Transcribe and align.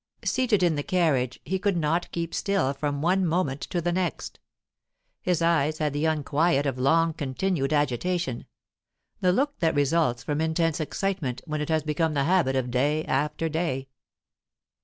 Seated 0.25 0.63
in 0.63 0.75
the 0.77 0.81
carriage, 0.81 1.39
he 1.45 1.59
could 1.59 1.77
not 1.77 2.11
keep 2.11 2.33
still 2.33 2.73
from 2.73 3.03
one 3.03 3.23
moment 3.23 3.61
to 3.61 3.79
the 3.79 3.91
next. 3.91 4.39
His 5.21 5.43
eyes 5.43 5.77
had 5.77 5.93
the 5.93 6.05
unquiet 6.05 6.65
of 6.65 6.79
long 6.79 7.13
continued 7.13 7.71
agitation, 7.71 8.47
the 9.19 9.31
look 9.31 9.59
that 9.59 9.75
results 9.75 10.23
from 10.23 10.41
intense 10.41 10.79
excitement 10.79 11.43
when 11.45 11.61
it 11.61 11.69
has 11.69 11.83
become 11.83 12.15
the 12.15 12.23
habit 12.23 12.55
of 12.55 12.71
day 12.71 13.05
after 13.05 13.47
day. 13.47 13.89